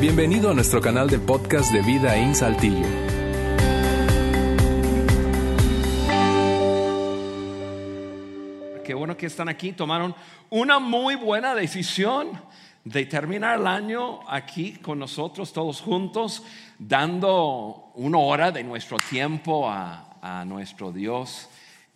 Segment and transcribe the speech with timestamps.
[0.00, 2.86] Bienvenido a nuestro canal de podcast de Vida en Saltillo.
[8.82, 9.72] Qué bueno que están aquí.
[9.72, 10.14] Tomaron
[10.48, 12.30] una muy buena decisión
[12.82, 16.44] de terminar el año aquí con nosotros todos juntos,
[16.78, 21.50] dando una hora de nuestro tiempo a, nuestro Dios.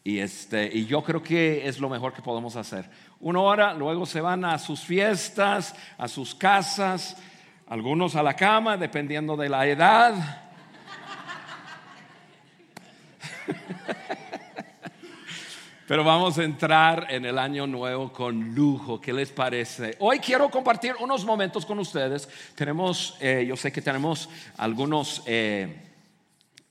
[0.04, 2.90] Y, este, y yo creo que es lo mejor que podemos hacer.
[3.20, 7.16] Una hora, luego se van a sus fiestas, a sus casas,
[7.66, 10.42] algunos a la cama, dependiendo de la edad.
[15.86, 19.00] Pero vamos a entrar en el año nuevo con lujo.
[19.00, 19.96] ¿Qué les parece?
[19.98, 22.28] Hoy quiero compartir unos momentos con ustedes.
[22.54, 25.82] Tenemos, eh, yo sé que tenemos algunos eh,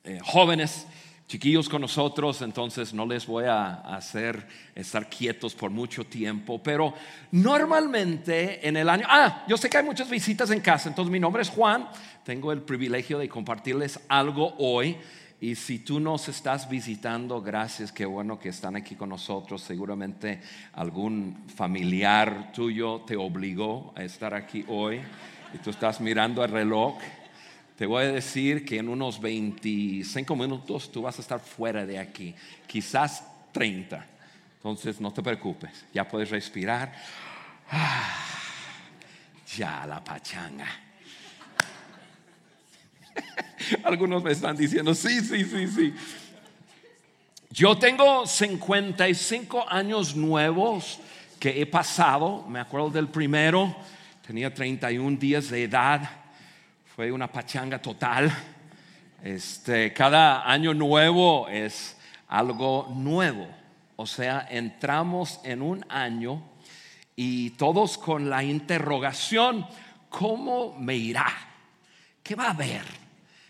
[0.03, 0.87] eh, jóvenes
[1.27, 4.45] chiquillos con nosotros, entonces no les voy a hacer
[4.75, 6.93] estar quietos por mucho tiempo, pero
[7.31, 11.19] normalmente en el año, ah, yo sé que hay muchas visitas en casa, entonces mi
[11.19, 11.87] nombre es Juan,
[12.23, 14.97] tengo el privilegio de compartirles algo hoy.
[15.41, 19.61] Y si tú nos estás visitando, gracias, qué bueno que están aquí con nosotros.
[19.61, 20.39] Seguramente
[20.71, 25.01] algún familiar tuyo te obligó a estar aquí hoy
[25.53, 26.95] y tú estás mirando el reloj.
[27.77, 31.97] Te voy a decir que en unos 25 minutos tú vas a estar fuera de
[31.97, 32.35] aquí,
[32.67, 34.05] quizás 30.
[34.57, 36.93] Entonces no te preocupes, ya puedes respirar.
[37.71, 38.15] Ah,
[39.57, 40.67] ya la pachanga.
[43.83, 45.93] Algunos me están diciendo, sí, sí, sí, sí.
[47.49, 50.99] Yo tengo 55 años nuevos
[51.39, 52.45] que he pasado.
[52.47, 53.75] Me acuerdo del primero,
[54.25, 56.22] tenía 31 días de edad.
[56.95, 58.31] Fue una pachanga total.
[59.23, 63.47] Este, cada año nuevo es algo nuevo.
[63.95, 66.43] O sea, entramos en un año
[67.15, 69.65] y todos con la interrogación,
[70.07, 71.25] ¿cómo me irá?
[72.21, 72.83] ¿Qué va a haber?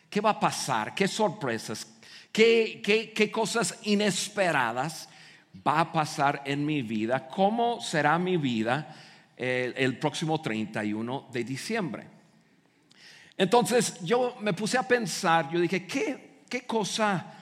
[0.10, 0.96] ¿Qué va a pasar?
[0.96, 1.86] ¿Qué sorpresas?
[2.32, 2.82] ¿Qué,
[3.14, 5.10] qué, cosas inesperadas
[5.68, 7.28] va a pasar en mi vida?
[7.28, 8.96] ¿Cómo será mi vida
[9.36, 12.23] el, el próximo 31 de diciembre?
[13.38, 17.34] Entonces yo me puse a pensar, yo dije, ¿qué, qué cosa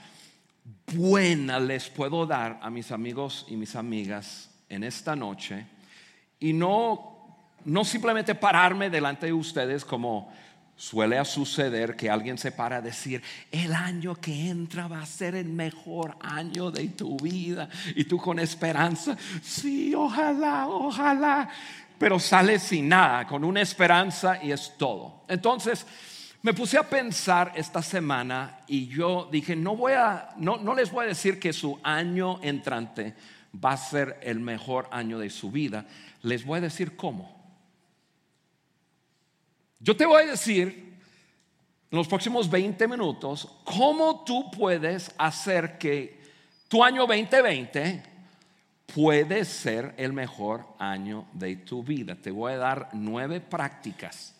[0.93, 5.65] buena les puedo dar a mis amigos y mis amigas en esta noche?
[6.39, 10.31] Y no, no simplemente pararme delante de ustedes como
[10.81, 13.21] Suele suceder que alguien se para a decir,
[13.51, 17.69] el año que entra va a ser el mejor año de tu vida.
[17.95, 21.47] Y tú con esperanza, sí, ojalá, ojalá.
[22.01, 25.23] Pero sale sin nada, con una esperanza y es todo.
[25.27, 25.85] Entonces,
[26.41, 30.91] me puse a pensar esta semana y yo dije, no voy a, no, no les
[30.91, 33.13] voy a decir que su año entrante
[33.63, 35.85] va a ser el mejor año de su vida.
[36.23, 37.39] Les voy a decir cómo.
[39.79, 40.97] Yo te voy a decir
[41.91, 46.19] en los próximos 20 minutos cómo tú puedes hacer que
[46.67, 48.10] tu año 2020
[48.93, 52.15] puede ser el mejor año de tu vida.
[52.15, 54.35] Te voy a dar nueve prácticas.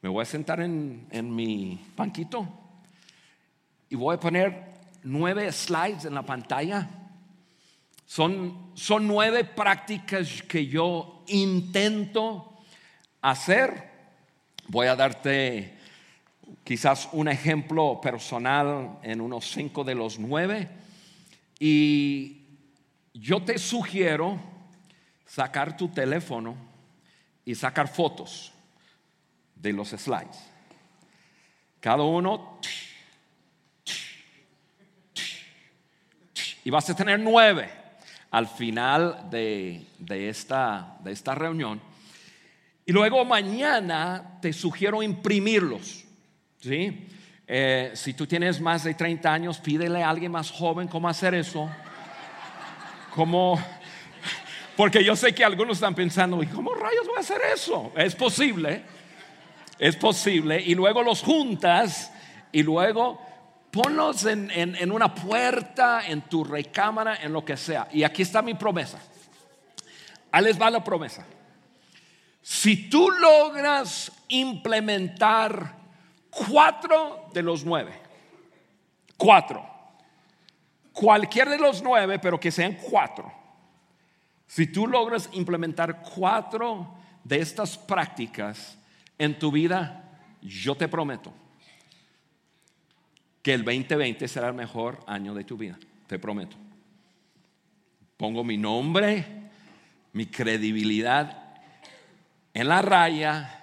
[0.00, 2.48] Me voy a sentar en, en mi banquito
[3.90, 6.88] y voy a poner nueve slides en la pantalla.
[8.06, 12.54] Son, son nueve prácticas que yo intento
[13.20, 13.88] hacer
[14.70, 15.78] Voy a darte
[16.62, 20.68] quizás un ejemplo personal en unos cinco de los nueve.
[21.58, 22.37] Y
[23.14, 24.40] yo te sugiero
[25.26, 26.56] sacar tu teléfono
[27.44, 28.52] y sacar fotos
[29.54, 30.38] de los slides.
[31.80, 32.60] Cada uno.
[36.64, 37.70] Y vas a tener nueve
[38.30, 41.80] al final de, esta, de esta reunión.
[42.84, 46.04] Y luego mañana te sugiero imprimirlos.
[46.60, 47.06] ¿sí?
[47.46, 51.34] Eh, si tú tienes más de 30 años, pídele a alguien más joven cómo hacer
[51.34, 51.70] eso.
[53.18, 53.60] Cómo,
[54.76, 57.90] porque yo sé que algunos están pensando, ¿y cómo rayos voy a hacer eso?
[57.96, 58.84] Es posible,
[59.76, 60.62] es posible.
[60.64, 62.12] Y luego los juntas
[62.52, 63.20] y luego
[63.72, 67.88] ponlos en, en una puerta, en tu recámara, en lo que sea.
[67.92, 69.00] Y aquí está mi promesa.
[70.30, 71.26] Ahí les va la promesa.
[72.40, 75.74] Si tú logras implementar
[76.30, 78.00] cuatro de los nueve,
[79.16, 79.77] cuatro,
[80.98, 83.32] cualquier de los nueve, pero que sean cuatro,
[84.46, 88.76] si tú logras implementar cuatro de estas prácticas
[89.16, 90.04] en tu vida,
[90.42, 91.32] yo te prometo
[93.42, 96.56] que el 2020 será el mejor año de tu vida, te prometo.
[98.16, 99.24] Pongo mi nombre,
[100.12, 101.44] mi credibilidad
[102.52, 103.54] en la raya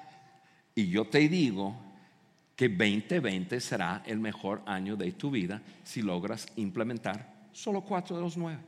[0.73, 1.75] Y yo te digo
[2.55, 8.21] que 2020 será el mejor año de tu vida si logras implementar solo cuatro de
[8.21, 8.59] los nueve.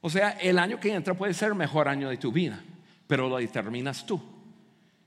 [0.00, 2.62] O sea, el año que entra puede ser el mejor año de tu vida,
[3.06, 4.20] pero lo determinas tú.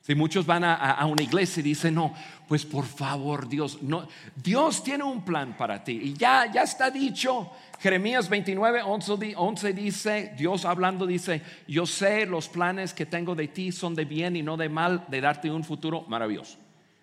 [0.01, 2.13] Si muchos van a, una iglesia y dicen, no,
[2.47, 5.99] pues por favor, Dios, no, Dios tiene un plan para ti.
[6.03, 12.25] Y ya, ya está dicho, Jeremías 29, 11, 11 dice, Dios hablando dice, yo sé
[12.25, 15.51] los planes que tengo de ti son de bien y no de mal, de darte
[15.51, 16.57] un futuro maravilloso.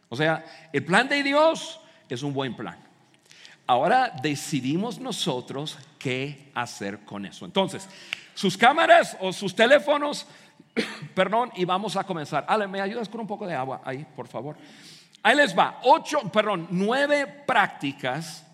[0.08, 2.78] O sea, el plan de Dios es un buen plan.
[3.66, 7.44] Ahora decidimos nosotros qué hacer con eso.
[7.44, 7.86] Entonces,
[8.34, 10.26] sus cámaras o sus teléfonos,
[11.14, 12.46] perdón, y vamos a comenzar.
[12.48, 14.56] Ale, ¿me ayudas con un poco de agua ahí, por favor?
[15.22, 18.46] Ahí les va, ocho, perdón, nueve prácticas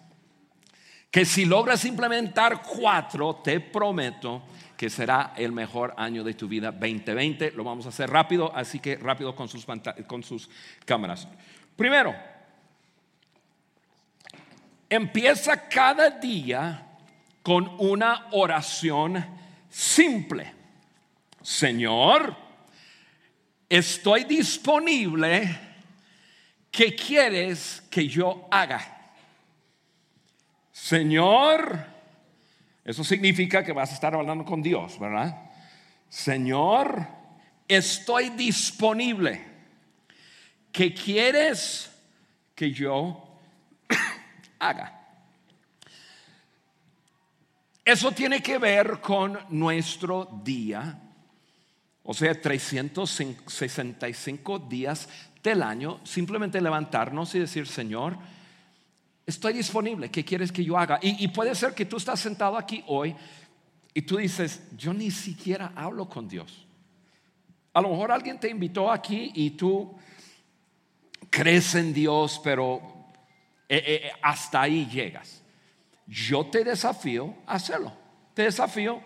[1.11, 4.43] que si logras implementar cuatro, te prometo
[4.77, 7.53] que será el mejor año de tu vida 2020.
[7.53, 9.67] Lo vamos a hacer rápido, así que rápido con sus,
[10.07, 10.51] con sus
[10.85, 11.29] cámaras.
[11.77, 12.15] Primero,
[14.89, 16.87] empieza cada día
[17.43, 19.25] con una oración
[19.69, 20.53] simple.
[21.43, 22.35] Señor,
[23.69, 25.61] estoy disponible.
[26.71, 29.13] ¿Qué quieres que yo haga?
[30.73, 31.94] Señor,
[32.85, 35.51] eso significa que vas a estar hablando con Dios, ¿verdad?
[36.09, 37.07] Señor,
[37.67, 39.43] estoy disponible.
[40.71, 41.91] ¿Qué quieres
[42.55, 43.41] que yo
[44.59, 45.01] haga?
[47.85, 50.99] Eso tiene que ver con nuestro día,
[52.03, 55.09] o sea, 365 días
[55.43, 58.19] del año, simplemente levantarnos y decir, Señor,
[59.27, 60.99] Estoy disponible, ¿qué quieres que yo haga?
[61.01, 63.17] Y, puede ser que tú estás sentado aquí hoy
[63.95, 66.67] y tú dices, yo ni siquiera hablo con Dios.
[67.73, 69.97] A lo mejor alguien te invitó aquí y tú
[71.31, 72.83] crees en Dios, pero
[73.67, 75.43] eh, eh, eh, hasta ahí llegas.
[76.07, 77.93] Yo te desafío a hacerlo.
[78.35, 79.01] Te desafío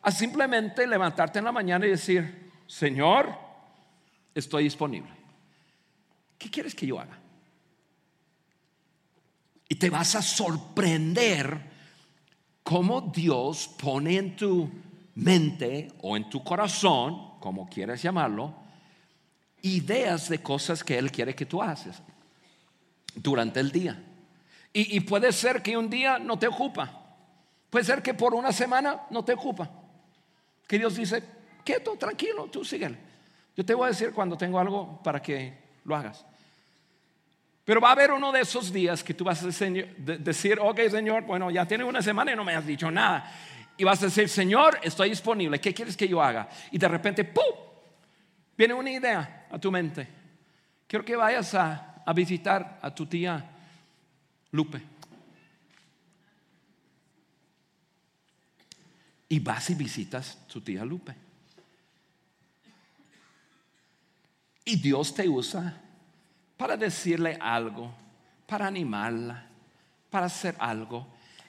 [0.00, 3.34] a simplemente levantarte en la mañana y decir, Señor,
[4.34, 5.10] estoy disponible.
[6.38, 7.18] ¿Qué quieres que yo haga?
[9.74, 11.60] Y te vas a sorprender
[12.62, 14.70] cómo Dios pone en tu
[15.16, 18.54] mente o en tu corazón, como quieras llamarlo,
[19.62, 22.00] ideas de cosas que Él quiere que tú haces
[23.16, 24.00] durante el día.
[24.72, 26.92] Y, puede ser que un día no te ocupa.
[27.68, 29.68] Puede ser que por una semana no te ocupa.
[30.68, 31.20] Que Dios dice,
[31.64, 32.96] quieto, tranquilo, tú síguele.
[33.56, 36.24] Yo te voy a decir cuando tengo algo para que lo hagas.
[37.64, 41.22] Pero va a haber uno de esos días que tú vas a decir, ok Señor,
[41.22, 43.32] bueno, ya tiene una semana y no me has dicho nada.
[43.76, 46.48] Y vas a decir, Señor, estoy disponible, ¿qué quieres que yo haga?
[46.70, 47.42] Y de repente, ¡pum!
[48.56, 50.06] Viene una idea a tu mente.
[50.86, 53.50] Quiero que vayas a, a visitar a tu tía
[54.52, 54.80] Lupe.
[59.28, 61.14] Y vas y visitas a tu tía Lupe.
[64.66, 65.83] Y Dios te usa
[66.64, 67.92] para decirle algo,
[68.46, 69.46] para animarla,
[70.08, 71.06] para hacer algo.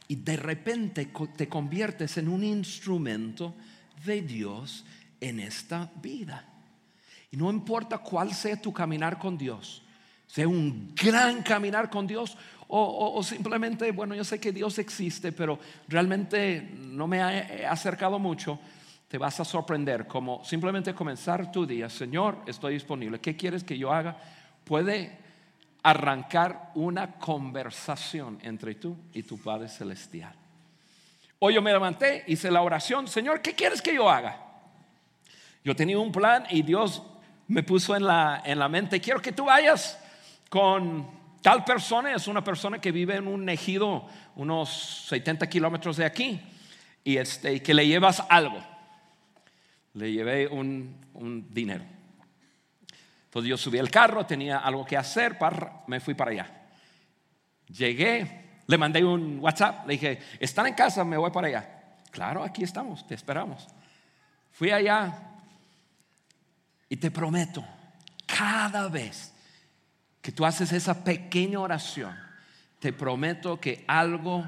[0.10, 3.56] Y de repente te conviertes en un instrumento
[4.04, 4.84] de Dios
[5.22, 6.46] en esta vida.
[7.32, 9.84] Y no importa cuál sea tu caminar con Dios,
[10.28, 15.58] sea un gran caminar con Dios o, simplemente, bueno, yo sé que Dios existe, pero
[15.88, 18.60] realmente no me ha acercado mucho,
[19.08, 23.78] te vas a sorprender como simplemente comenzar tu día, Señor, estoy disponible, ¿qué quieres que
[23.78, 24.18] yo haga?
[24.66, 25.18] Puede
[25.84, 30.34] arrancar una conversación entre tú y tu Padre Celestial.
[31.40, 34.42] Hoy yo me levanté, hice la oración, Señor, ¿qué quieres que yo haga?
[35.64, 37.04] Yo tenía un plan y Dios
[37.48, 40.00] me puso en la, en la mente, quiero que tú vayas
[40.50, 41.08] con
[41.42, 46.42] tal persona, es una persona que vive en un ejido unos 70 kilómetros de aquí,
[47.04, 48.64] y este, que le llevas algo.
[49.94, 51.84] Le llevé un, un dinero.
[53.36, 55.38] Entonces yo subí al carro, tenía algo que hacer,
[55.88, 56.50] me fui para allá.
[57.68, 61.04] Llegué, le mandé un WhatsApp, le dije, ¿están en casa?
[61.04, 61.70] Me voy para allá.
[62.12, 63.68] Claro, aquí estamos, te esperamos.
[64.54, 65.34] Fui allá
[66.88, 67.62] y te prometo,
[68.26, 69.34] cada vez
[70.22, 72.18] que tú haces esa pequeña oración,
[72.80, 74.46] te prometo que algo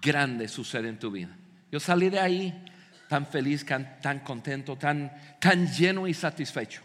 [0.00, 1.36] grande sucede en tu vida.
[1.70, 2.64] Yo salí de ahí
[3.10, 6.80] tan feliz, tan contento, tan, tan lleno y satisfecho.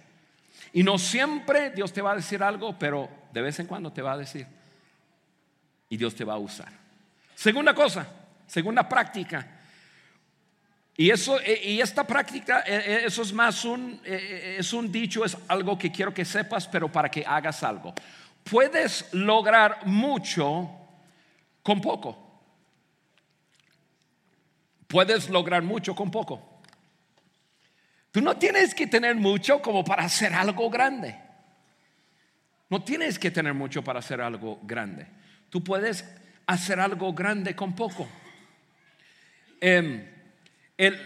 [0.73, 4.01] Y no siempre Dios te va a decir algo, pero de vez en cuando te
[4.01, 4.45] va a decir.
[5.89, 6.71] Y Dios te va a usar.
[7.35, 8.07] Segunda cosa,
[8.45, 9.59] segunda práctica.
[10.95, 15.23] Y, eso, e, y esta práctica, e, e, eso es más un, es un dicho,
[15.23, 17.93] es algo que quiero que sepas, pero para que hagas algo.
[18.43, 20.69] Puedes lograr mucho
[21.63, 22.29] con poco.
[24.88, 26.48] Puedes lograr mucho con poco.
[28.11, 31.15] Tú no tienes que tener mucho como para hacer algo grande.
[32.69, 35.07] No tienes que tener mucho para hacer algo grande.
[35.49, 36.05] Tú puedes
[36.45, 38.07] hacer algo grande con poco.
[39.61, 40.05] Em,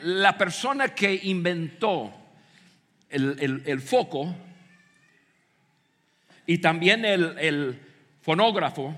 [0.03, 2.13] la persona que inventó
[3.09, 4.35] el, foco
[6.45, 7.79] y también el,
[8.21, 8.95] fonógrafo,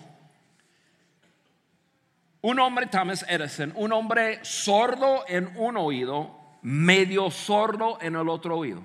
[2.42, 8.58] un hombre, Thomas Edison, un hombre sordo en un oído, medio sordo en el otro
[8.58, 8.84] oído.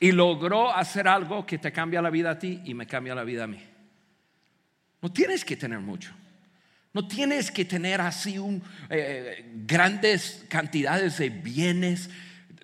[0.00, 3.22] Y logró hacer algo que te cambia la vida a ti y me cambia la
[3.22, 3.62] vida a mí.
[5.00, 6.12] No tienes que tener mucho.
[6.92, 12.10] No tienes que tener así un, eh, grandes cantidades de bienes.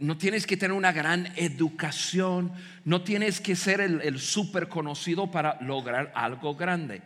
[0.00, 2.52] No tienes que tener una gran educación.
[2.84, 7.02] No tienes que ser el, el súper conocido para lograr algo grande.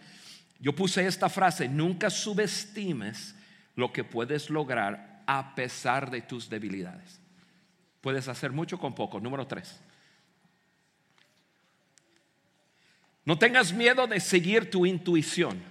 [0.60, 3.34] Yo puse esta frase, nunca subestimes
[3.76, 7.20] lo que puedes lograr a pesar de tus debilidades.
[8.00, 9.20] Puedes hacer mucho con poco.
[9.20, 9.80] Número tres.
[13.24, 15.62] No tengas miedo de seguir tu intuición.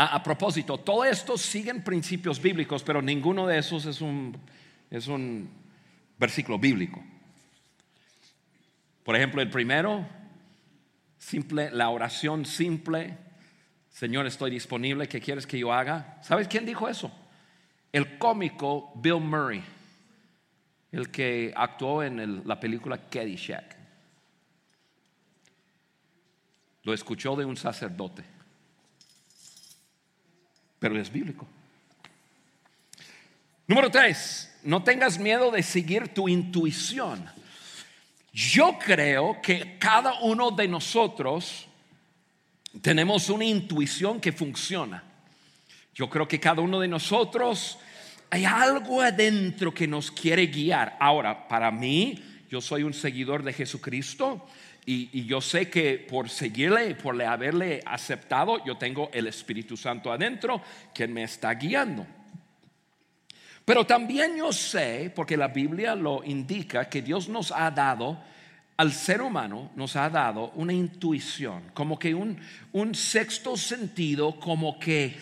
[0.00, 4.40] A, propósito, todo esto siguen principios bíblicos, pero ninguno de esos es un,
[4.92, 5.50] es un
[6.16, 7.02] versículo bíblico.
[9.02, 10.08] Por ejemplo, el primero,
[11.18, 13.16] simple, la oración simple,
[13.90, 16.18] Señor, estoy disponible, ¿qué quieres que yo haga?
[16.22, 17.10] ¿Sabes quién dijo eso?
[17.92, 19.62] El cómico Bill Murray,
[20.92, 23.76] el que actuó en la película Caddyshack.
[26.84, 28.38] Lo escuchó de un sacerdote
[30.78, 31.46] pero es bíblico.
[33.66, 37.28] Número tres, no tengas miedo de seguir tu intuición.
[38.38, 41.66] Yo creo que cada uno de nosotros
[42.80, 45.02] tenemos una intuición que funciona.
[45.92, 47.80] Yo creo que cada uno de nosotros
[48.30, 50.96] hay algo adentro que nos quiere guiar.
[51.00, 54.46] Ahora, para mí, yo soy un seguidor de Jesucristo
[54.86, 60.62] y, yo sé que por seguirle, por haberle aceptado, yo tengo el Espíritu Santo adentro
[60.94, 62.06] que me está guiando.
[63.68, 68.18] Pero también yo sé, porque la Biblia lo indica, que Dios nos ha dado,
[68.78, 72.40] al ser humano nos ha dado una intuición, como que un,
[72.94, 75.18] sexto sentido, como que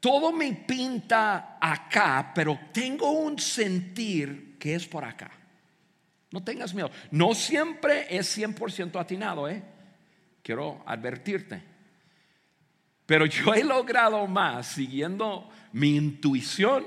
[0.00, 5.30] todo me pinta acá, pero tengo un sentir que es por acá.
[6.32, 6.90] No tengas miedo.
[7.12, 9.62] No siempre es 100% atinado, ¿eh?
[10.42, 11.62] Quiero advertirte.
[13.06, 16.84] Pero yo he logrado más siguiendo mi intuición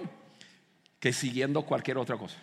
[1.04, 2.38] que siguiendo cualquier otra cosa.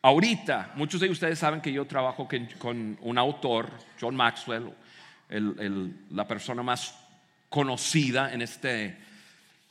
[0.00, 3.70] Ahorita, muchos de ustedes saben que yo trabajo con un autor,
[4.00, 4.72] John Maxwell,
[5.28, 6.94] la persona más
[7.50, 8.96] conocida en este,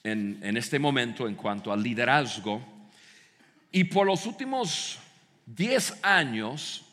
[0.03, 2.61] en este momento en cuanto al liderazgo.
[3.71, 4.99] Y por los últimos
[5.47, 6.85] 10 años,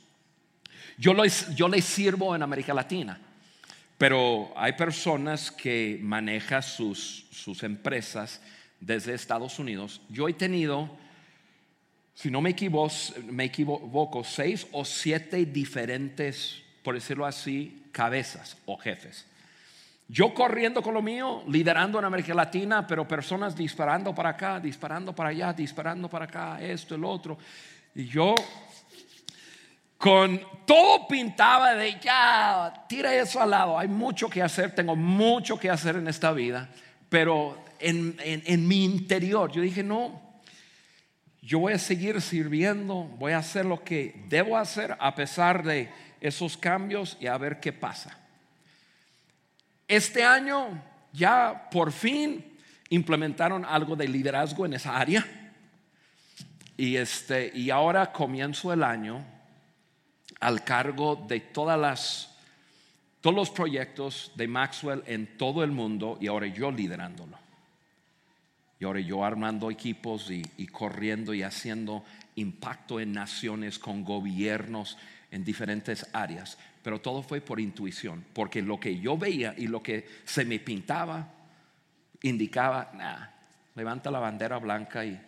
[0.97, 1.13] yo,
[1.55, 3.21] yo le sirvo en América Latina,
[3.99, 8.41] pero hay personas que manejan sus, sus empresas
[8.81, 10.01] desde Estados Unidos.
[10.09, 10.91] Yo he tenido,
[12.15, 12.93] si no me equivoco,
[13.31, 19.27] me equivoco, seis o siete diferentes, por decirlo así, cabezas o jefes.
[20.09, 25.13] Yo corriendo con lo mío, liderando en América Latina, pero personas disparando para acá, disparando
[25.13, 27.37] para allá, disparando para acá, esto, el otro.
[27.95, 28.35] Y yo
[29.99, 35.59] con todo pintaba de ya, tira eso al lado, hay mucho que hacer, tengo mucho
[35.59, 36.69] que hacer en esta vida,
[37.09, 40.21] pero en, mi interior yo dije, no,
[41.41, 45.89] yo voy a seguir sirviendo, voy a hacer lo que debo hacer a pesar de
[46.21, 48.19] esos cambios y a ver qué pasa.
[49.87, 55.25] Este año ya por fin implementaron algo de liderazgo en esa área
[56.77, 59.25] y, este, y ahora comienzo el año
[60.41, 62.37] al cargo de todas las,
[63.21, 67.46] todos los proyectos de Maxwell en todo el mundo y ahora yo liderándolo.
[68.79, 72.05] Y ahora yo armando equipos y, corriendo y haciendo
[72.35, 74.99] impacto en naciones con gobiernos
[75.31, 76.59] en diferentes áreas.
[76.83, 80.59] Pero todo fue por intuición, porque lo que yo veía y lo que se me
[80.59, 81.33] pintaba
[82.23, 83.33] indicaba,
[83.75, 85.19] levanta la bandera blanca y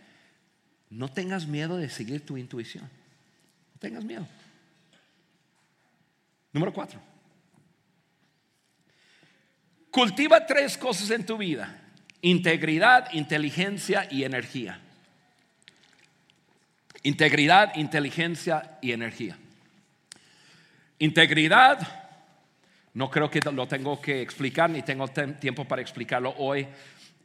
[0.91, 2.85] no tengas miedo de seguir tu intuición.
[2.85, 4.27] No tengas miedo.
[6.53, 7.01] Número cuatro.
[9.91, 11.88] Cultiva tres cosas en tu vida.
[12.23, 14.81] Integridad, inteligencia y energía.
[17.03, 19.39] Integridad, inteligencia y energía.
[20.99, 21.79] Integridad,
[22.95, 26.67] no creo que lo tengo que explicar ni tengo tiempo para explicarlo hoy.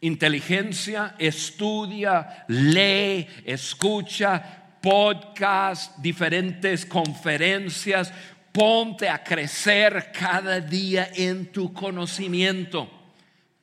[0.01, 8.13] Inteligencia, estudia, lee, escucha podcast, diferentes conferencias.
[8.51, 13.02] Ponte a crecer cada día en tu conocimiento.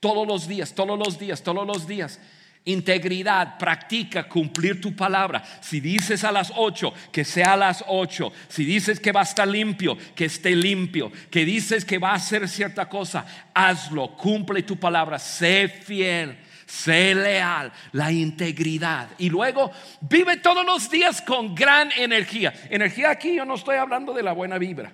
[0.00, 2.18] Todos los días, todos los días, todos los días.
[2.64, 5.42] Integridad, practica cumplir tu palabra.
[5.60, 8.32] Si dices a las ocho, que sea a las ocho.
[8.48, 11.12] Si dices que va a estar limpio, que esté limpio.
[11.30, 14.16] Que dices que va a hacer cierta cosa, hazlo.
[14.16, 15.18] Cumple tu palabra.
[15.18, 16.38] Sé fiel.
[16.66, 19.08] Sé leal, la integridad.
[19.18, 22.54] Y luego vive todos los días con gran energía.
[22.70, 24.92] Energía aquí yo no estoy hablando de la buena vibra.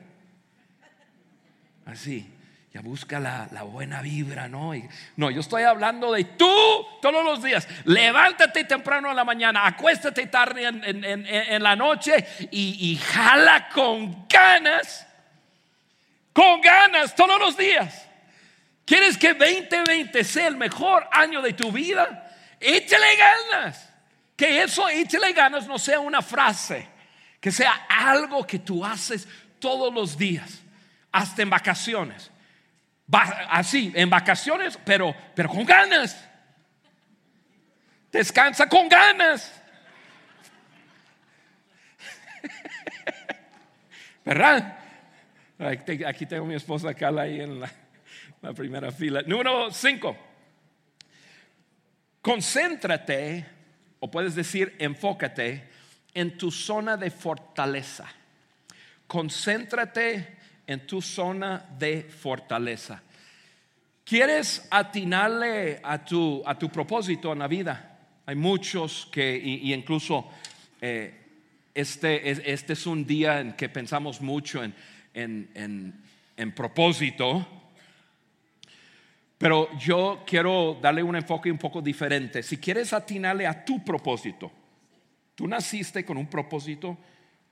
[1.85, 2.36] Así
[2.81, 4.73] busca la, buena vibra, ¿no?
[5.17, 7.67] no, yo estoy hablando de tú todos los días.
[7.85, 15.07] Levántate temprano en la mañana, acuéstate tarde en, la noche y, y jala con ganas,
[16.33, 18.09] con ganas todos los días.
[18.85, 22.33] ¿Quieres que 2020 sea el mejor año de tu vida?
[22.61, 23.93] Échale ganas.
[24.37, 26.87] Que eso, échale ganas, no sea una frase,
[27.41, 29.27] que sea algo que tú haces
[29.59, 30.61] todos los días,
[31.11, 32.31] hasta en vacaciones
[33.13, 36.29] así, en vacaciones, pero, pero con ganas.
[38.11, 39.53] Descansa con ganas.
[44.25, 44.79] ¿Verdad?
[46.07, 47.71] Aquí tengo mi esposa Carla ahí en la,
[48.43, 49.23] la primera fila.
[49.23, 50.17] Número 5.
[52.21, 53.47] Concéntrate,
[54.01, 55.71] o puedes decir enfócate,
[56.13, 58.07] en tu zona de fortaleza.
[59.07, 60.36] Concéntrate
[60.67, 63.03] en tu zona de fortaleza.
[64.05, 67.99] ¿Quieres atinarle a tu, a tu propósito en la vida?
[68.25, 70.29] Hay muchos que, y, incluso
[70.81, 71.13] eh,
[71.75, 74.75] este, este, es un día en que pensamos mucho en,
[75.15, 75.95] en,
[76.37, 77.47] en propósito,
[79.39, 82.43] pero yo quiero darle un enfoque un poco diferente.
[82.43, 84.51] Si quieres atinarle a tu propósito,
[85.35, 86.97] tú naciste con un propósito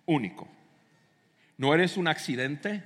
[0.06, 0.48] único.
[1.58, 2.82] No eres un accidente,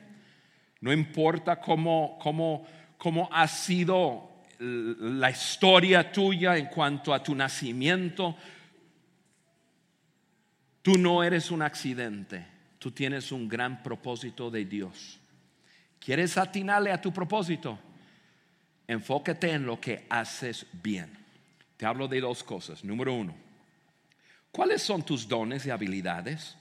[0.80, 4.28] no importa cómo, cómo, cómo ha sido
[4.60, 8.36] la historia tuya en cuanto a tu nacimiento.
[10.82, 12.46] Tú no eres un accidente,
[12.78, 15.18] tú tienes un gran propósito de Dios.
[15.98, 17.78] ¿Quieres atinarle a tu propósito?
[18.86, 21.18] Enfócate en lo que haces bien.
[21.76, 22.82] Te hablo de dos cosas.
[22.84, 23.34] Número uno,
[24.50, 26.56] ¿cuáles son tus dones y habilidades?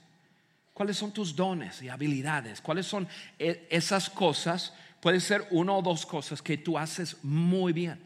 [0.78, 2.60] ¿Cuáles son tus dones y habilidades?
[2.60, 4.72] ¿Cuáles son e-, esas cosas?
[5.00, 8.00] Puede ser una o dos cosas que tú haces muy bien.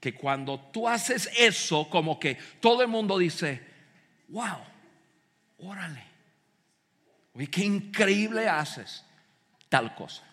[0.00, 3.62] Que cuando tú haces eso, como que todo el mundo dice,
[4.26, 4.58] wow,
[5.58, 6.02] órale,
[7.32, 9.04] oye, qué increíble haces
[9.68, 10.24] tal cosa.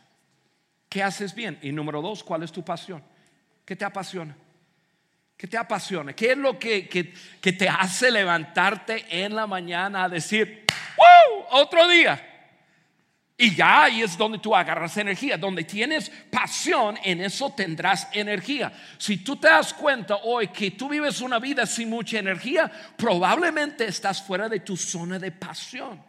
[0.90, 1.60] ¿Qué haces bien?
[1.62, 3.04] Y número dos, ¿cuál es tu pasión?
[3.64, 4.36] ¿Qué te apasiona?
[5.38, 6.14] ¿Qué te apasiona?
[6.14, 10.64] ¿Qué es lo que, que te hace levantarte en la mañana a decir,
[11.54, 12.30] otro día.
[13.36, 18.72] Y ya ahí es donde tú agarras energía, donde tienes pasión, en eso tendrás energía.
[18.98, 23.86] Si tú te das cuenta hoy que tú vives una vida sin mucha energía, probablemente
[23.86, 26.02] estás fuera de tu zona de pasión.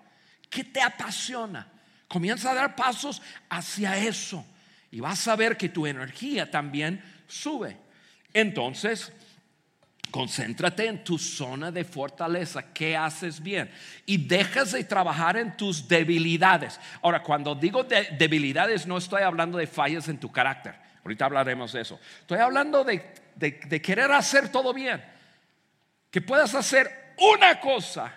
[0.51, 1.67] ¿Qué te apasiona?
[2.07, 4.45] Comienza a dar pasos hacia eso
[4.91, 7.77] y vas a ver que tu energía también sube.
[8.33, 9.13] Entonces,
[10.15, 13.69] Concéntrate en tu zona de fortaleza, qué haces bien
[14.07, 16.79] y dejas de trabajar en tus debilidades.
[17.03, 20.77] Ahora, cuando digo debilidades, no estoy hablando de fallas en tu carácter.
[21.03, 21.99] Ahorita hablaremos de eso.
[22.21, 25.05] Estoy hablando de, de querer hacer todo bien.
[26.13, 28.15] Que puedas hacer una cosa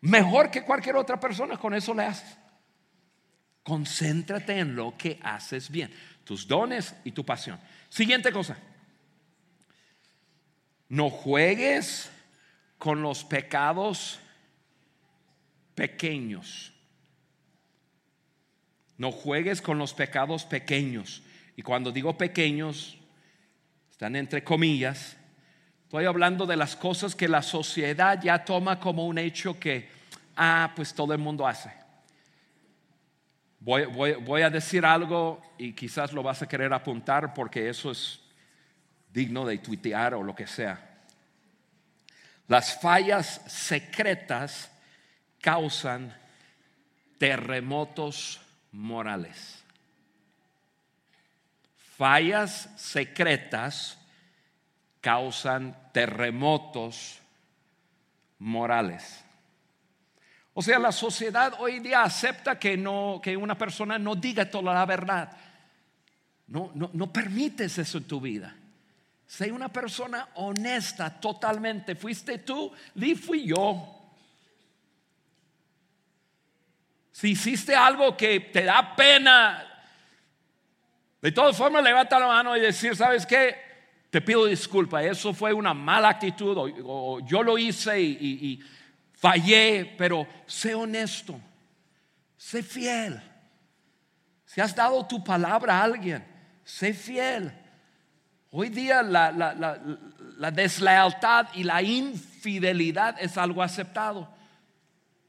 [0.00, 2.38] mejor que cualquier otra persona, con eso le haces.
[3.62, 5.92] Concéntrate en lo que haces bien,
[6.24, 7.60] tus dones y tu pasión.
[7.90, 8.56] Siguiente cosa.
[10.88, 12.10] No juegues
[12.78, 14.20] con los pecados
[15.74, 16.72] pequeños.
[18.96, 21.22] No juegues con los pecados pequeños.
[21.56, 22.96] Y cuando digo pequeños,
[23.90, 25.16] están entre comillas.
[25.84, 29.88] Estoy hablando de las cosas que la sociedad ya toma como un hecho que,
[30.36, 31.70] ah, pues todo el mundo hace.
[33.60, 38.20] Voy, voy a decir algo y quizás lo vas a querer apuntar porque eso es
[39.16, 40.78] digno de tuitear o lo que sea.
[42.48, 44.70] Las fallas secretas
[45.40, 46.14] causan
[47.18, 49.62] terremotos morales.
[51.96, 53.96] fallas secretas
[55.00, 57.18] causan terremotos
[58.38, 59.24] morales.
[60.52, 64.74] O sea, la sociedad hoy día acepta que, no, que una persona no diga toda
[64.74, 65.34] la verdad.
[66.48, 68.54] No, no, no permites eso en tu vida.
[69.26, 71.96] Sé una persona honesta totalmente.
[71.96, 72.72] ¿Fuiste tú?
[72.94, 73.92] Di fui yo.
[77.10, 79.66] Si hiciste algo que te da pena,
[81.20, 83.56] de todas formas levanta la mano y decir, ¿sabes qué?
[84.10, 88.60] Te pido disculpa, eso fue una mala actitud o, yo lo hice y, y
[89.12, 91.40] fallé, pero sé honesto,
[92.36, 93.20] sé fiel.
[94.44, 96.24] Si has dado tu palabra a alguien,
[96.64, 97.52] sé fiel.
[98.58, 104.34] Hoy día la, deslealtad y la infidelidad es algo aceptado.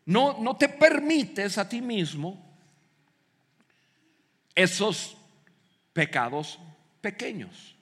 [0.06, 2.42] No, no te permites a ti mismo
[4.56, 5.18] esos
[5.92, 6.58] pecados
[7.02, 7.76] pequeños.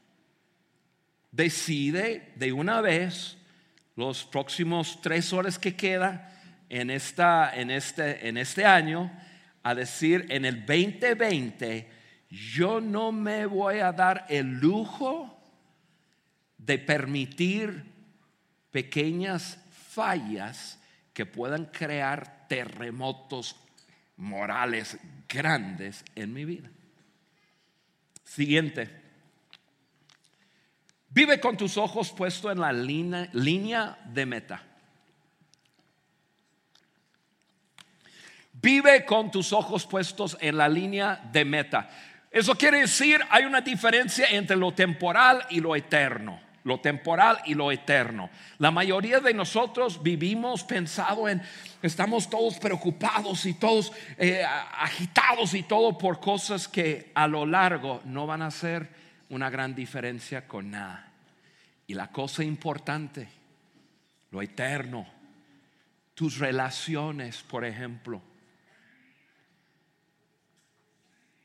[1.31, 3.37] Decide de una vez
[3.95, 9.11] los próximos tres horas que queda en, esta, en, este, en este año
[9.61, 11.87] a decir en el 2020
[12.31, 15.34] yo no me voy a dar el lujo
[16.65, 17.83] de permitir
[18.71, 19.59] pequeñas
[19.91, 20.79] fallas
[21.13, 23.55] que puedan crear terremotos
[24.17, 24.97] morales
[25.29, 26.69] grandes en mi vida.
[28.23, 28.89] Siguiente.
[31.09, 34.63] Vive con tus ojos puestos en la línea, línea de meta.
[38.53, 41.89] Vive con tus ojos puestos en la línea de meta.
[42.31, 47.53] Eso quiere decir, hay una diferencia entre lo temporal y lo eterno lo temporal y
[47.53, 48.29] lo eterno.
[48.57, 51.41] La mayoría de nosotros vivimos pensado en,
[51.83, 58.01] estamos todos preocupados y todos eh, agitados y todo por cosas que a lo largo
[58.05, 58.89] no van a hacer
[59.29, 61.11] una gran diferencia con nada.
[61.85, 63.29] Y la cosa importante,
[64.31, 65.05] lo eterno,
[66.15, 68.23] tus relaciones, por ejemplo.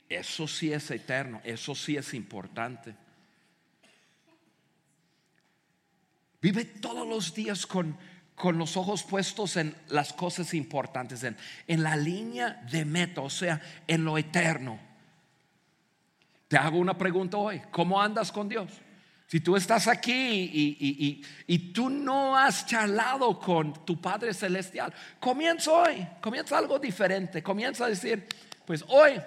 [0.08, 2.94] Eso sí es eterno, eso sí es importante.
[6.40, 7.96] Vive todos los días con,
[8.34, 13.30] con los ojos puestos en las cosas importantes, en, en la línea de meta, o
[13.30, 14.78] sea, en lo eterno.
[16.48, 18.70] Te hago una pregunta hoy, ¿cómo andas con Dios?
[19.26, 24.92] Si tú estás aquí y, y, y, tú no has charlado con tu Padre Celestial,
[25.20, 28.26] comienza hoy, comienza algo diferente, comienza a decir,
[28.66, 29.20] pues hoy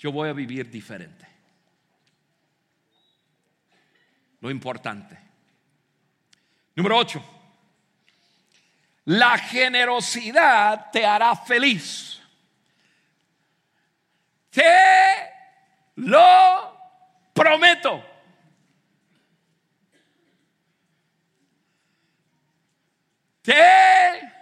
[0.00, 1.28] yo voy a vivir diferente.
[4.40, 5.23] Lo importante.
[6.74, 7.22] Número 8.
[9.06, 12.20] La generosidad te hará feliz.
[14.50, 14.72] Te
[15.96, 16.78] lo
[17.32, 18.02] prometo.
[23.42, 24.32] Te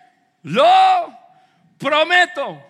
[0.42, 1.18] lo
[1.76, 2.62] prometo.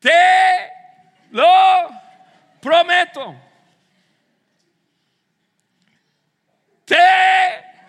[0.00, 0.72] Te
[1.30, 1.88] lo
[2.60, 3.47] prometo.
[6.88, 6.96] Te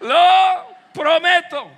[0.01, 1.71] lo prometo.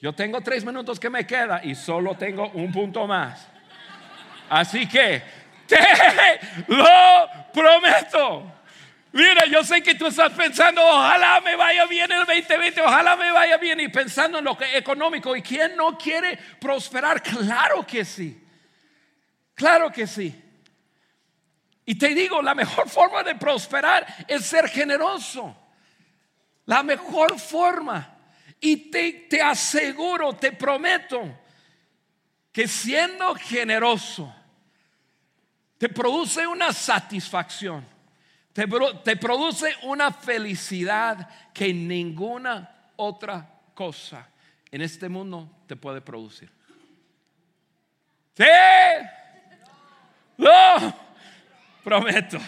[0.00, 3.48] Yo tengo tres minutos que me queda y solo tengo un punto más.
[4.50, 5.22] Así que
[5.66, 5.78] te
[6.66, 8.52] lo prometo.
[9.12, 13.30] Mira, yo sé que tú estás pensando, ojalá me vaya bien el 2020, ojalá me
[13.30, 15.34] vaya bien y pensando en lo que económico.
[15.34, 17.22] ¿Y quién no quiere prosperar?
[17.22, 18.44] Claro que sí.
[19.54, 20.42] Claro que sí.
[21.88, 25.56] Y te digo, la mejor forma de prosperar es ser generoso.
[26.64, 28.18] La mejor forma.
[28.60, 31.38] Y te, te aseguro, te prometo,
[32.50, 34.34] que siendo generoso,
[35.78, 37.86] te produce una satisfacción,
[38.52, 38.66] te,
[39.04, 44.28] te produce una felicidad que ninguna otra cosa
[44.72, 46.50] en este mundo te puede producir.
[48.36, 48.44] Sí,
[50.38, 51.05] no.
[51.86, 52.38] Prometo.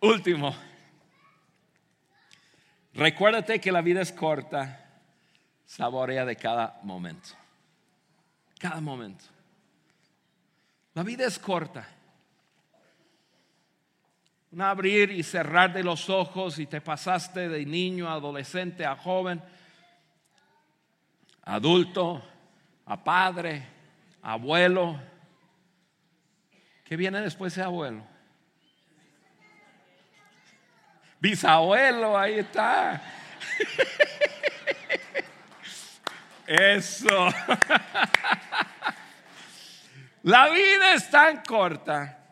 [0.00, 0.56] Último.
[2.94, 5.02] Recuérdate que la vida es corta.
[5.66, 7.28] Saborea de cada momento.
[8.58, 9.26] Cada momento.
[10.94, 11.86] La vida es corta.
[14.52, 18.96] Un abrir y cerrar de los ojos y te pasaste de niño a adolescente a
[18.96, 19.42] joven,
[21.42, 22.24] adulto,
[22.86, 23.62] a padre,
[24.22, 24.98] abuelo,
[26.90, 28.02] ¿Qué viene después de abuelo?
[31.20, 33.00] Bisabuelo, ahí está.
[36.48, 37.06] Eso.
[40.24, 42.24] La vida es tan corta.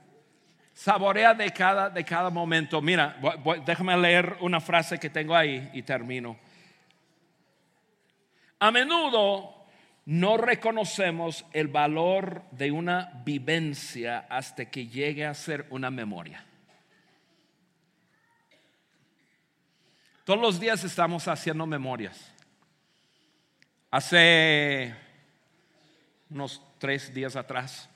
[0.74, 2.82] Saborea de cada, de cada momento.
[2.82, 3.16] Mira,
[3.64, 6.36] déjame leer una frase que tengo ahí y termino.
[8.58, 9.57] A menudo
[10.08, 16.46] no reconocemos el valor de una vivencia hasta que llegue a ser una memoria.
[20.24, 22.32] Todos los días estamos haciendo memorias.
[23.90, 24.94] Hace
[26.30, 27.90] unos tres días atrás,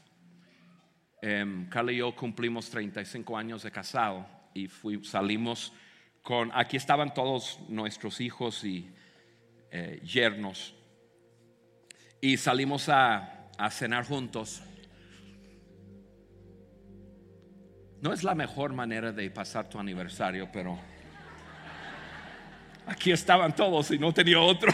[1.22, 4.68] eh, Carla y yo cumplimos 35 años de casado y
[5.02, 5.72] salimos
[6.20, 8.90] con, aquí estaban todos nuestros hijos y
[9.70, 10.74] eh, yernos
[12.24, 13.28] y salimos a,
[13.70, 14.62] cenar juntos.
[18.00, 20.78] No es la mejor manera de pasar tu aniversario, pero
[22.86, 24.72] aquí estaban todos y no tenía otro.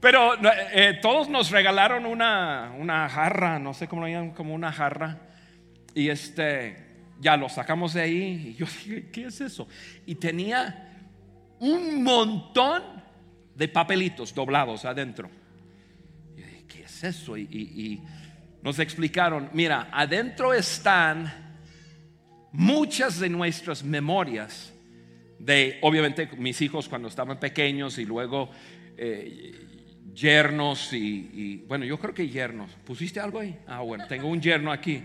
[0.00, 0.34] Pero
[0.72, 5.18] eh, todos nos regalaron una, una, jarra, no sé cómo lo llaman, como una jarra.
[5.94, 6.76] Y este,
[7.18, 8.50] ya lo sacamos de ahí.
[8.50, 9.66] Y yo dije, ¿qué es eso?
[10.04, 10.92] Y tenía
[11.58, 12.95] un montón
[13.56, 15.30] de papelitos doblados adentro.
[16.36, 17.36] Y ¿qué es eso?
[17.36, 18.02] Y, y
[18.62, 21.58] nos explicaron, mira, adentro están
[22.52, 24.72] muchas de nuestras memorias
[25.38, 28.50] de, obviamente, mis hijos cuando estaban pequeños y luego...
[28.96, 29.66] Eh,
[30.16, 32.70] yernos y, bueno, yo creo que yernos.
[32.84, 33.56] ¿Pusiste algo ahí?
[33.66, 35.04] Ah, bueno, tengo un yerno aquí.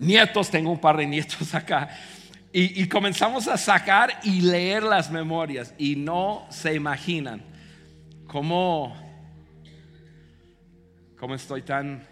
[0.00, 1.88] Nietos, tengo un par de nietos acá.
[2.56, 7.42] Y, comenzamos a sacar y leer las memorias y no se imaginan
[8.28, 8.94] cómo,
[11.18, 12.06] cómo estoy tan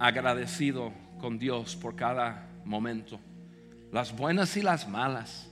[0.00, 3.20] agradecido con Dios por cada momento,
[3.92, 5.48] las buenas y las malas,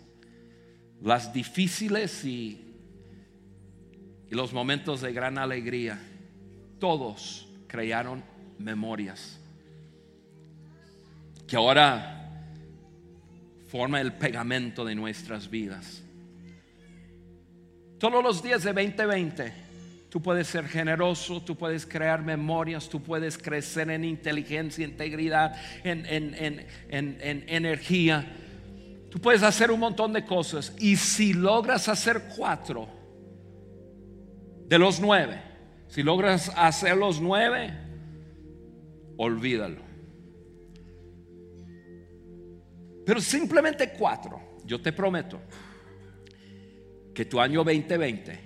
[1.01, 2.65] las difíciles y
[4.31, 6.01] y los momentos de gran alegría,
[6.81, 8.25] todos crearon
[8.59, 9.39] memorias
[11.47, 12.24] que ahora
[13.75, 16.01] forma el pegamento de nuestras vidas.
[17.99, 19.53] Todos los días de 2020,
[20.11, 26.07] tú puedes ser generoso, tú puedes crear memorias, tú puedes crecer en inteligencia, integridad, en,
[26.07, 28.25] en, en energía.
[29.11, 32.87] Tú puedes hacer un montón de cosas y si logras hacer cuatro,
[34.69, 35.43] de los nueve.
[35.89, 37.75] Si logras hacer los nueve,
[39.17, 39.94] olvídalo.
[43.05, 45.41] Pero simplemente cuatro, yo te prometo
[47.13, 48.39] que tu año 2020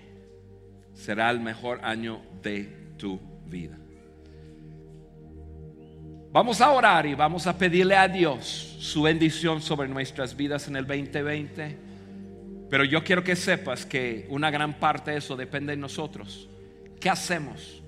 [0.94, 2.64] será el mejor año de
[2.96, 3.78] tu vida.
[6.30, 10.76] Vamos a orar y vamos a pedirle a Dios su bendición sobre nuestras vidas en
[10.76, 11.78] el 2020.
[12.68, 16.48] Pero yo quiero que sepas que una gran parte de eso depende de nosotros.
[17.00, 17.82] ¿Qué hacemos?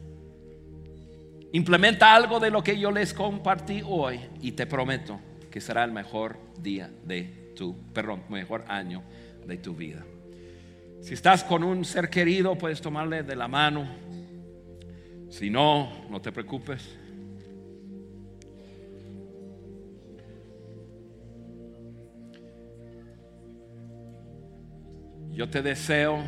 [1.53, 5.93] Implementa algo de lo que yo les compartí hoy y te prometo que será el
[5.93, 9.03] mejor día de tu, perdón, mejor año
[9.47, 10.05] de tu vida.
[11.01, 13.89] Si estás con un ser querido, puedes tomarle de la mano.
[15.31, 16.99] Si no, no te preocupes.
[25.31, 26.19] Yo te deseo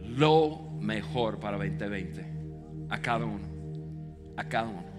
[0.00, 2.24] lo mejor para 2020.
[2.88, 3.46] A cada uno.
[4.36, 4.93] A cada uno.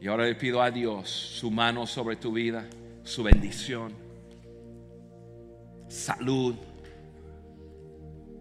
[0.00, 2.68] Y ahora le pido a Dios su mano sobre tu vida,
[3.02, 3.92] su bendición,
[5.88, 6.54] salud,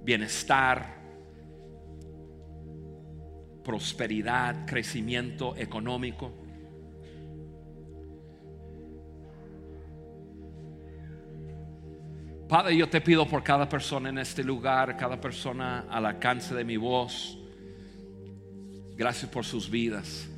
[0.03, 0.95] bienestar,
[3.63, 6.45] prosperidad, crecimiento económico
[12.47, 16.63] Padre, yo te pido por cada persona en este lugar, cada persona al alcance de
[16.63, 17.39] mi voz.
[18.95, 20.29] Gracias por sus vidas.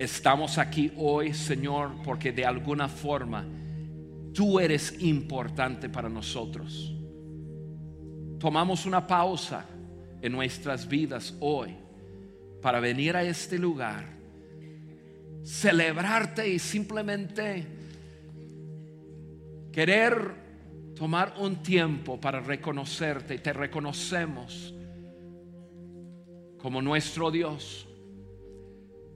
[0.00, 3.44] Estamos aquí hoy, Señor, porque de alguna forma
[4.32, 6.94] tú eres importante para nosotros.
[8.38, 9.66] Tomamos una pausa
[10.22, 11.76] en nuestras vidas hoy
[12.62, 14.06] para venir a este lugar,
[15.44, 17.66] celebrarte y simplemente
[19.70, 24.72] querer tomar un tiempo para reconocerte te reconocemos
[26.56, 27.86] como nuestro Dios.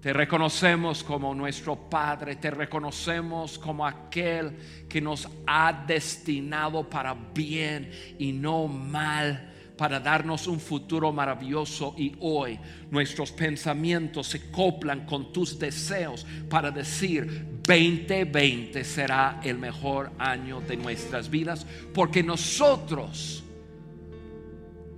[0.05, 7.91] Te reconocemos como nuestro Padre, te reconocemos como aquel que nos ha destinado para bien
[8.19, 11.95] y no mal para darnos un futuro maravilloso.
[11.97, 20.13] Y hoy nuestros pensamientos se coplan con tus deseos para decir 2020 será el mejor
[20.19, 23.43] año de nuestras vidas porque nosotros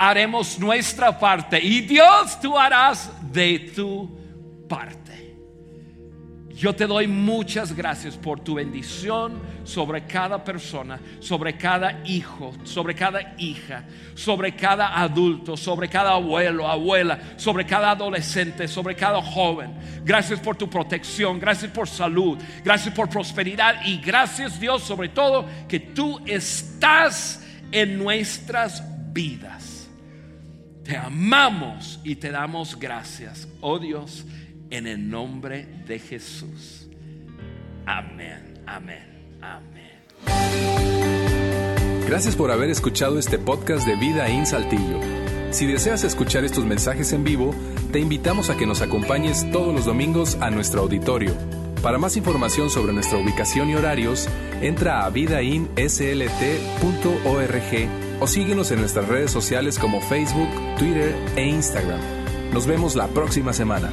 [0.01, 4.26] haremos nuestra parte y Dios tú harás de tu
[4.69, 5.27] parte.
[6.57, 12.95] Yo te doy muchas gracias por tu bendición sobre cada persona, sobre cada hijo, sobre
[12.95, 19.75] cada hija, sobre cada adulto, sobre cada abuelo, abuela, sobre cada adolescente, sobre cada joven.
[20.03, 25.45] Gracias por tu protección, gracias por salud, gracias por prosperidad y gracias Dios sobre todo
[25.69, 29.91] que tú estás en nuestras vidas.
[30.85, 34.25] Te amamos y te damos gracias, oh Dios
[34.71, 36.89] en el nombre de Jesús.
[37.87, 39.87] Amén, amén, amén.
[42.07, 45.01] Gracias por haber escuchado este podcast de Vida en Saltillo.
[45.51, 47.55] Si deseas escuchar estos mensajes en vivo,
[47.93, 51.35] te invitamos a que nos acompañes todos los domingos a nuestro auditorio.
[51.83, 54.29] Para más información sobre nuestra ubicación y horarios,
[54.61, 55.79] entra a vidainslt.org
[58.21, 60.49] o síguenos en nuestras redes sociales como Facebook,
[60.79, 62.01] Twitter e Instagram.
[62.53, 63.91] Nos vemos la próxima semana.